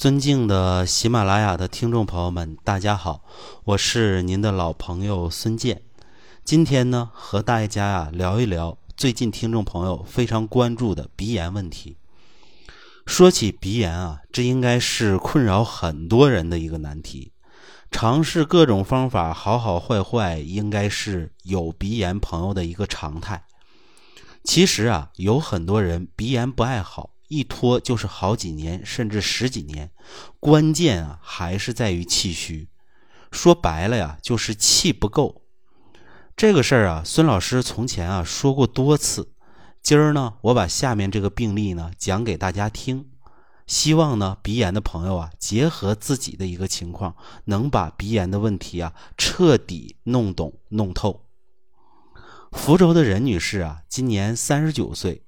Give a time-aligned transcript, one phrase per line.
[0.00, 3.22] 尊敬的喜马拉雅的听众朋友们，大家好，
[3.64, 5.82] 我是您的老朋友孙健。
[6.42, 11.98] 今天呢，和大家呀聊一聊最近听众朋友非常关注的鼻炎问题。
[13.04, 17.32] 说起鼻炎啊，这应该是困扰很多人的一个难题。
[17.90, 23.44] 尝试各种方法，好好坏坏，应该是有鼻炎朋友的一个常态。
[24.44, 27.10] 其实啊，有很多人鼻炎不爱好。
[27.30, 29.92] 一拖就是好几年，甚至十几年。
[30.40, 32.68] 关键啊，还是在于气虚。
[33.30, 35.42] 说白了呀，就是气不够。
[36.36, 39.32] 这个事儿啊，孙老师从前啊说过多次。
[39.80, 43.06] 今儿呢，我把下面这个病例呢讲给大家听，
[43.64, 51.26] 希望呢鼻炎的朋友啊，结合自己的一个情况，能把鼻炎的问题啊彻底弄懂弄透。
[52.50, 55.22] 福州的任女士啊，今年三十九岁。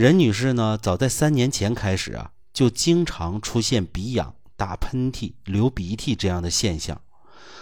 [0.00, 6.98] 任女士呢，早在三年前开始啊，就经常出现鼻痒、打喷嚏、流鼻涕这样的现象，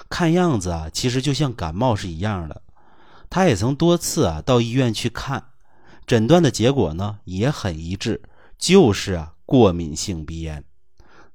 [0.09, 2.63] 看样子啊，其实就像感冒是一样的。
[3.29, 5.47] 她也曾多次啊到医院去看，
[6.07, 8.23] 诊断的结果呢也很一致，
[8.57, 10.63] 就是啊过敏性鼻炎。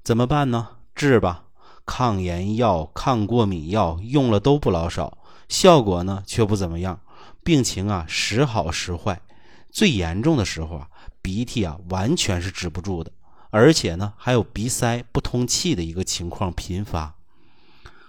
[0.06, 0.70] 怎么办呢？
[0.96, 1.44] 治吧，
[1.86, 5.18] 抗炎药、抗过敏药用了都不老少，
[5.50, 7.02] 效果呢却不怎么样，
[7.44, 9.22] 病情啊时好时坏，
[9.70, 10.88] 最严重的时候啊。
[11.24, 13.12] 鼻涕啊，完全是止不住的，
[13.50, 17.16] 而且呢，还有鼻塞、不通气的一个情况频发。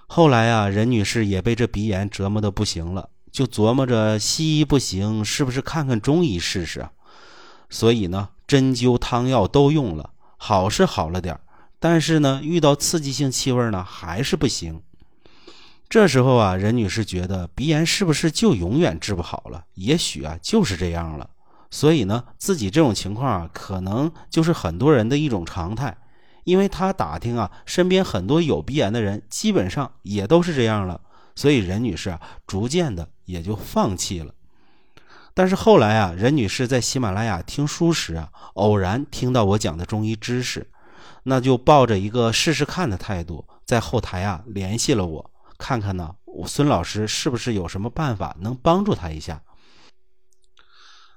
[0.06, 6.88] 后来啊，任女士也被这鼻炎折磨的不行了，就琢磨着西医不行，是不是看看中医试试？
[7.70, 11.38] 所以呢，针灸、汤药都用了，好是好了点
[11.78, 14.82] 但是呢，遇到刺激性气味呢，还是不行。
[15.88, 19.64] 这时候啊，任女士觉得鼻炎是不是就永远治不好了？
[19.74, 21.30] 也许啊，就是这样了。
[21.74, 25.96] 所以呢，自己这种情况啊，可能就是很多人的一种常态，
[26.44, 31.00] 因为他打听啊，身边很多有鼻炎的人，基本上也都是这样了。
[31.34, 34.32] 所以任女士啊，逐渐的也就放弃了。
[35.34, 40.70] 但是后来啊，任女士在喜马拉雅听书时啊，偶然听到我讲的中医知识，
[41.24, 49.42] 那就抱着一个试试看的态度，在后台啊联系了我，看看呢，我孙老师是不是有什么办法能帮助他一下。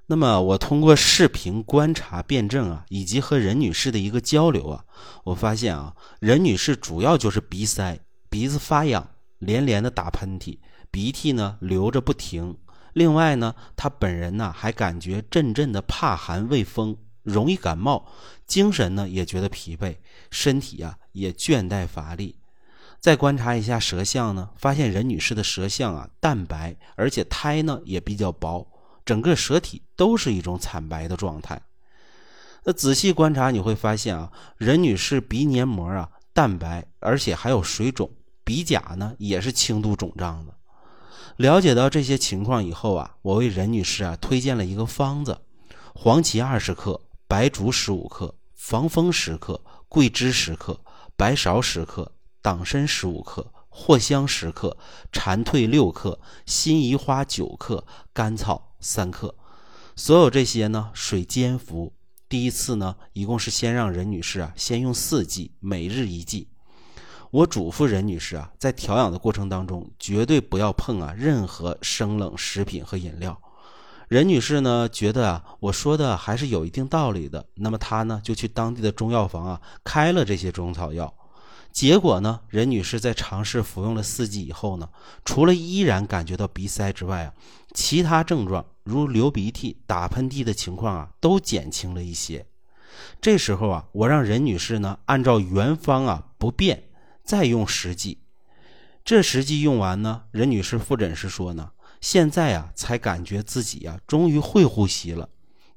[0.09, 4.85] 那么我通过视频观察辩证啊，以及和任女士的一个交流啊，
[5.25, 9.06] 我发现啊，任女士主要就是鼻塞，鼻子发痒，
[9.40, 10.59] 连连的打喷嚏，
[10.90, 12.57] 鼻涕呢流着不停。
[12.94, 18.07] 另外呢，她本人呢还感觉阵阵的怕寒畏风，容易感冒，
[18.45, 19.97] 精神呢也觉得疲惫，
[20.31, 22.39] 身体啊也倦怠乏力。
[23.01, 28.66] 再观察一下舌象呢，发现任女士的舌象啊淡白，而且苔呢也比较薄。
[29.07, 31.62] 整个舌体都是一种惨白的状态。
[32.66, 38.12] 那仔细观察，你会发现啊，任女士鼻黏膜啊淡白，而且还有水肿，
[38.44, 40.53] 鼻甲呢也是轻度肿胀的。
[41.38, 45.39] 了解到这些情况以后啊，我为任女士啊推荐了一个方子：
[45.95, 50.78] 黄芪二十克，白术十五克，防风十克，桂枝十克，
[51.16, 53.53] 白芍十克，党参十五克。
[53.69, 54.75] 藿香十克，
[55.12, 59.36] 蝉蜕六克，辛夷花九克，甘草三克。
[59.96, 61.94] 所有这些呢，水煎服。
[62.30, 66.50] 第一次呢，一共是先让任女士啊，先用四剂，每日一剂。
[67.32, 73.40] 我嘱咐任女士啊，在调养的过程当中，绝对不要碰啊任何生冷食品和饮料。
[74.08, 77.46] 任女士呢，觉得啊，我说的还是有一定道理的。
[77.56, 81.14] 那么她呢，就去当地的中药房啊，开了这些中草药。
[81.74, 84.90] 结果呢，任女士在尝试服用了四剂以后呢，
[85.26, 87.34] 除了依然感觉到鼻塞之外啊，
[87.74, 92.46] 其他症状如流鼻涕、打喷嚏的情况啊，都减轻了一些。
[93.22, 96.90] 这时候啊，我让任女士呢，按照原方啊不变，
[97.24, 98.24] 再用十剂。
[99.04, 105.30] 这十剂用完呢，任女士复诊时说呢，现在啊才感觉自己啊终于会呼吸了，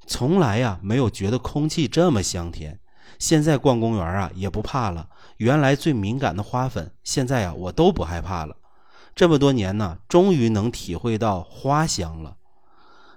[0.07, 2.79] 从来呀没有觉得空气这么香甜。
[3.19, 8.55] 现在逛公园啊也不怕了，原来最敏感的花粉，现在啊我都不害怕了。
[9.13, 12.37] 这么多年呢，终于能体会到花香了。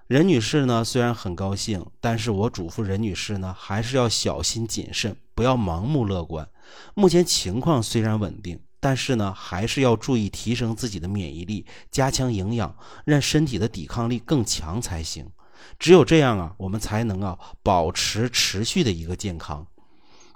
[0.07, 6.47] 任女士呢虽然很高兴，但是我嘱咐任女士呢还是要小心谨慎，不要盲目乐观。
[6.95, 12.77] 目前情况虽然稳定，但是呢还是要注意提升自己的免疫力，加强营养，
[13.07, 15.31] 让身体的抵抗力更强才行。
[15.79, 19.67] 只有这样啊，我们才能啊保持持续的一个健康。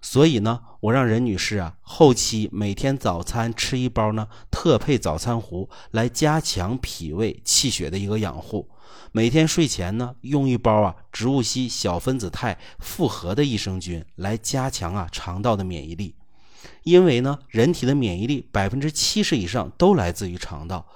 [0.00, 8.68] 所以呢，我让任女士啊，后期每天早餐吃一包呢特配早餐糊，来加强脾胃气血的一个养护。
[9.10, 16.14] 每天睡前呢，用一包啊植物硒小分子肽复合的益生菌，来加强啊肠道的免疫力。
[16.84, 20.86] 因为呢，人体的免疫力百分之七十以上都来自于肠道，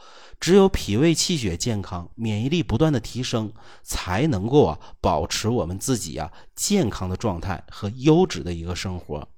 [0.43, 3.53] 只有脾胃气血健康，免疫力不断的提升，
[3.85, 9.29] 才能够啊保持我们自己啊健康的状态和优质的一个生活。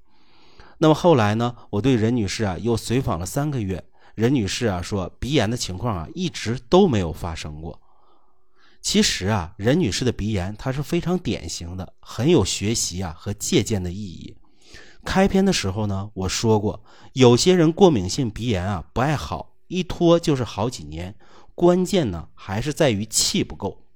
[0.78, 3.84] 那么后来呢，我对任女士啊又随访了三个月，
[4.14, 7.78] 任女士啊说鼻炎的情况啊一直都没有发生过。
[8.80, 14.34] 其实啊，任女士的鼻炎它是非常典型的，很有学习啊和借鉴的意义。
[15.04, 21.16] 开篇的时候呢，我说过，有些人过敏性鼻炎啊不爱好，一拖就是好几年。
[21.54, 23.86] 关键呢还是在于气不够。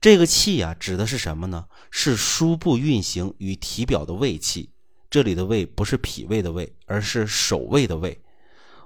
[0.00, 1.66] 这个气啊指的是什么呢？
[1.90, 4.70] 是输布运行与体表的胃气。
[5.10, 8.22] 这里的胃不是脾胃的胃，而是守卫的胃。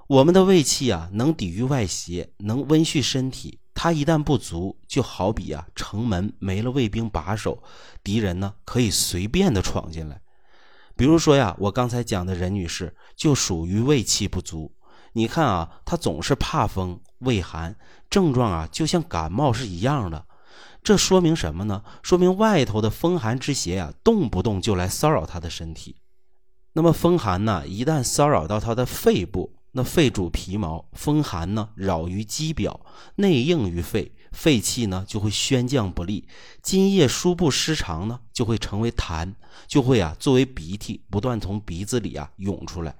[0.07, 3.59] 我们的胃气啊能抵御外邪，能温煦身体。
[3.73, 7.61] 它一旦不足，就好比啊城门没了卫兵把守，
[8.03, 10.21] 敌人呢可以随便的闯进来。
[10.95, 14.73] 比如说呀，我刚才讲的任女士就属于胃气不足。
[15.17, 17.75] 你看啊，他总是怕风、畏寒，
[18.07, 20.27] 症状啊就像感冒是一样的。
[20.83, 21.81] 这说明什么呢？
[22.03, 25.95] 说明外头的风寒之邪啊，动不动就来骚扰他的身体。
[26.73, 29.55] 那么风寒呢，一旦骚扰到他的肺部。
[29.71, 32.79] 那肺主皮毛，风寒呢扰于肌表，
[33.15, 36.27] 内应于肺，肺气呢就会宣降不利，
[36.61, 39.33] 津液输布失常呢就会成为痰，
[39.67, 42.95] 就会啊作为鼻涕不断从鼻子里啊涌出来。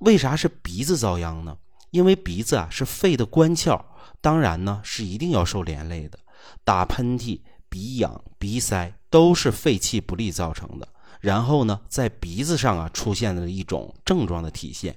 [0.00, 1.56] 为啥是鼻子遭殃呢？
[1.90, 3.80] 因为鼻子啊是肺的官窍，
[4.20, 6.18] 当然呢是一定要受连累的。
[6.64, 10.88] 打喷嚏、鼻痒、鼻塞都是肺气不利造成的，
[11.20, 14.96] 然后呢在鼻子上啊出现了一种症状的体现。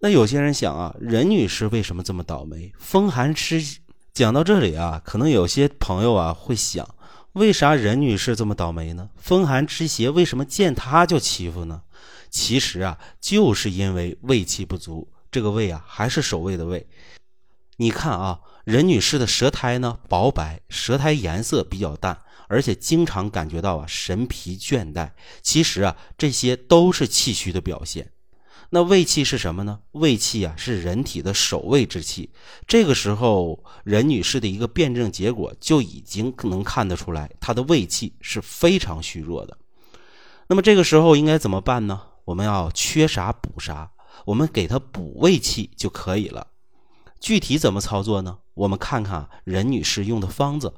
[0.00, 2.72] 那有些人想啊，任女士为什么这么倒霉？
[2.78, 3.78] 风寒湿。
[4.12, 6.88] 讲到这里啊，可能有些朋友啊会想，
[7.32, 9.10] 为啥任女士这么倒霉呢？
[9.16, 11.82] 风寒之邪为什么见她就欺负呢？
[12.30, 15.08] 其实啊，就是因为胃气不足。
[15.30, 16.86] 这个胃啊，还是守卫的胃。
[17.76, 25.10] 你看啊，任女士的舌苔呢薄白，舌苔颜色比较淡，而且经常感觉到啊神疲倦怠。
[25.42, 28.10] 其实啊，这些都是气虚的表现。
[28.70, 29.80] 那胃气是什么呢？
[29.92, 32.30] 胃气啊，是人体的守卫之气。
[32.66, 39.56] 这个时候，任女士的一个辩证结果就已经能看得出来，她的胃气是非常虚弱的。
[40.48, 42.07] 那么这个时候应该怎么办呢？
[42.28, 43.90] 我们要缺啥补啥，
[44.26, 46.48] 我们给它补胃气就可以了。
[47.18, 48.38] 具体怎么操作呢？
[48.52, 50.74] 我们看看任女士用的方子：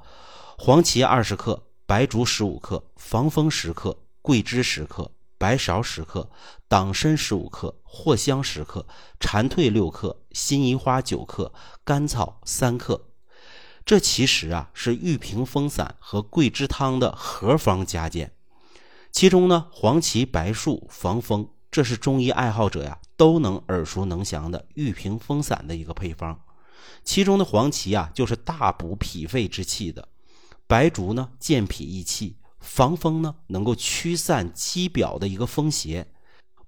[0.57, 5.11] 黄芪二十克，白术十五克，防风十克，桂枝十克。
[5.39, 6.31] 白芍十克，
[6.69, 8.87] 党参十五克，藿香十克，
[9.19, 13.07] 蝉蜕六克，辛夷花九克，甘草三克。
[13.85, 18.33] 这其实啊是玉屏风散和桂枝汤的合方加减。
[19.13, 26.41] 其中呢，黄芪、白术防风，这是中医爱好者呀都能耳熟能详的玉屏风散的一个配方。
[27.05, 30.03] 其中的黄芪啊，就是大补脾肺之气的；
[30.67, 32.37] 白术呢，健脾益气。
[32.61, 36.07] 防风呢，能够驱散肌表的一个风邪。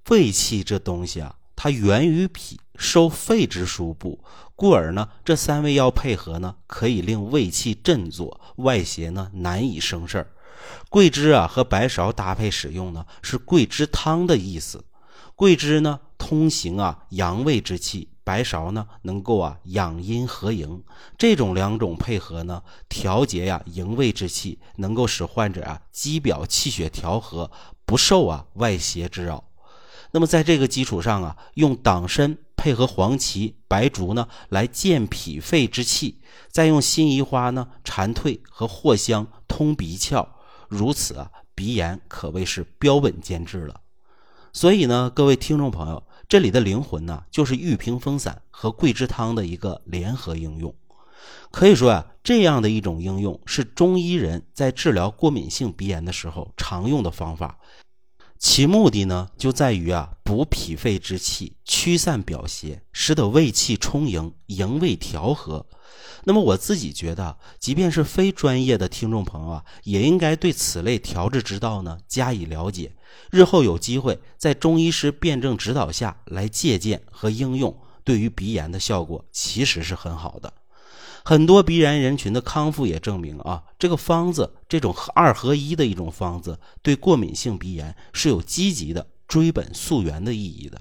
[0.09, 4.25] 胃气这东西啊，它源于脾，受肺之输布，
[4.57, 10.32] 故而呢，这三味药配合呢，可以令胃气振作，外邪呢难以生事儿。
[10.89, 14.85] 桂枝啊和白芍搭配使用呢，是桂枝汤的意思。
[15.35, 18.09] 桂枝呢，通行啊阳胃之气。
[18.25, 20.85] 白芍呢，能够啊养阴和营，
[21.19, 27.51] 这种两种配合呢，调节呀营卫之气，能够使患者啊肌表气血调和，
[27.85, 29.43] 不受啊外邪之扰。
[30.13, 40.25] 那么在这个基础上啊，用党参配合黄芪、白术呢，来健脾肺之气，再用辛夷花呢、蝉蜕和藿香通鼻窍，
[40.73, 43.83] 如此啊，鼻炎可谓是标本兼治了。
[44.55, 46.03] 所以呢，各位听众朋友。
[46.29, 50.75] 这里的灵魂呢，就是玉屏风散和桂枝汤的一个联合应用。
[51.51, 57.59] 可以说啊，这样的一种应用是中医人在治疗过敏性鼻炎的时候常用的方法。
[58.43, 65.65] 其目的呢，就在于啊，补脾肺之气，驱散表邪，使得胃气充盈，营卫调和。
[66.25, 72.93] 那么我自己觉得，即便是非专业的听众朋友啊，也应该对此类调治之道呢加以了解。
[73.31, 77.73] 日后有机会在中医师辩证指导下来借鉴和应用，
[78.03, 80.53] 对于鼻炎的效果其实是很好的。
[81.25, 90.81] 很多鼻炎人群的康复也证明啊，这个方子这种二合一的一种方子，对过敏性鼻炎是有积极的追本溯源的意义的。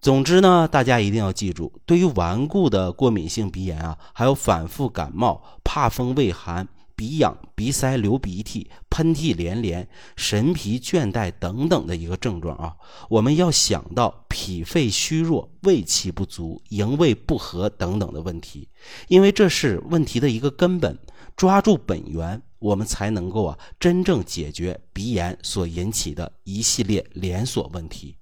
[0.00, 6.66] 总之呢，大家一定要记住，对于顽固的过敏性鼻炎啊，还有反复感冒、怕风畏寒、
[7.00, 12.76] 鼻痒、鼻塞、流鼻涕、喷嚏连连、神疲倦怠等等的一个症状啊，
[13.08, 18.68] 我们要想到脾肺虚弱、胃气不足、营卫不和等等的问题，
[19.08, 20.98] 因为这是问题的一个根本，
[21.34, 28.14] 抓住本源，我们才能够啊真正解决鼻炎所引起的一系列连锁问题。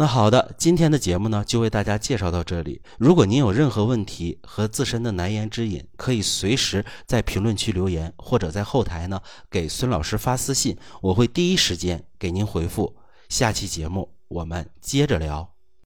[0.00, 2.80] 那好的，今天的节目呢就为大家介绍到这里。
[2.98, 12.94] 如果您有任何问题和自身的难言之隐，可以随时在评论区留言，或者在后台呢给孙老师发私信，我会第一时间给您回复。
[13.28, 15.57] 下期节目我们接着聊。